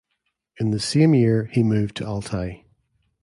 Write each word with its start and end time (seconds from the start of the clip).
In 0.57 0.71
the 0.71 0.79
same 0.79 1.13
year 1.13 1.45
he 1.53 1.61
moved 1.61 1.95
to 1.97 2.05
Altai. 2.07 2.63